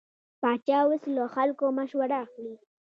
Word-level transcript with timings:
پاچا 0.41 0.77
اوس 0.87 1.03
له 1.15 1.23
خلکو 1.35 1.65
مشوره 1.77 2.17
اخلي. 2.25 2.55